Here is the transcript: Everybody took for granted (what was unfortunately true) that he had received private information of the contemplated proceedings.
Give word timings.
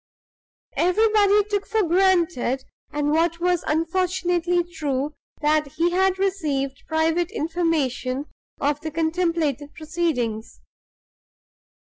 Everybody 0.77 1.43
took 1.43 1.67
for 1.67 1.83
granted 1.83 2.63
(what 2.89 3.39
was 3.39 3.61
unfortunately 3.67 4.63
true) 4.63 5.13
that 5.41 5.73
he 5.73 5.91
had 5.91 6.17
received 6.17 6.81
private 6.87 7.29
information 7.29 8.25
of 8.59 8.81
the 8.81 8.89
contemplated 8.89 9.75
proceedings. 9.75 10.59